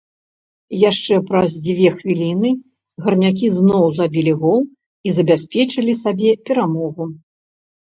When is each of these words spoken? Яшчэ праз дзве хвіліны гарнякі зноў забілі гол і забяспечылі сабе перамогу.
Яшчэ 0.83 1.19
праз 1.29 1.51
дзве 1.67 1.89
хвіліны 1.97 2.49
гарнякі 3.05 3.47
зноў 3.59 3.85
забілі 4.01 4.33
гол 4.41 4.59
і 5.07 5.17
забяспечылі 5.21 5.99
сабе 6.03 6.31
перамогу. 6.51 7.03